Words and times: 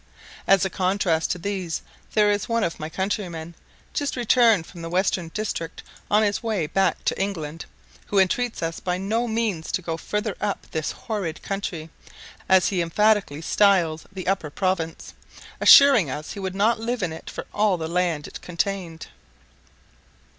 As 0.47 0.65
a 0.65 0.71
contrast 0.71 1.29
to 1.29 1.37
these 1.37 1.83
there 2.15 2.31
is 2.31 2.49
one 2.49 2.63
of 2.63 2.79
my 2.79 2.89
countrymen, 2.89 3.53
just 3.93 4.15
returned 4.15 4.65
from 4.65 4.81
the 4.81 4.89
western 4.89 5.27
district 5.27 5.83
on 6.09 6.23
his 6.23 6.41
way 6.41 6.65
back 6.65 7.05
to 7.05 7.21
England, 7.21 7.67
who 8.07 8.17
entreats 8.17 8.63
us 8.63 8.79
by 8.79 8.97
no 8.97 9.27
means 9.27 9.71
to 9.71 9.79
go 9.83 9.97
further 9.97 10.35
up 10.41 10.65
this 10.71 10.91
horrid 10.91 11.43
country, 11.43 11.91
as 12.49 12.69
he 12.69 12.81
emphatically 12.81 13.41
styles 13.43 14.05
the 14.11 14.25
Upper 14.25 14.49
Province, 14.49 15.13
assuring 15.59 16.09
us 16.09 16.31
he 16.31 16.39
would 16.39 16.55
not 16.55 16.79
live 16.79 17.03
in 17.03 17.13
it 17.13 17.29
for 17.29 17.45
all 17.53 17.77
the 17.77 17.87
land 17.87 18.25
it 18.27 18.41
contained. 18.41 19.05